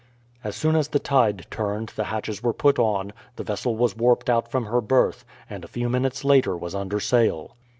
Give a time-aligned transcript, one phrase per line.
[0.43, 4.31] As soon as the tide turned the hatches were put on, the vessel was warped
[4.31, 7.55] out from her berth, and a few minutes later was under sail.